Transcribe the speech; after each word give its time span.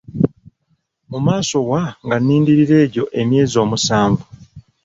Mu 1.09 1.19
maaso 1.27 1.57
wa, 1.69 1.83
nga 2.05 2.15
nnindirira 2.19 2.75
egyo 2.85 3.03
emyezi 3.21 3.57
musanvu? 3.69 4.23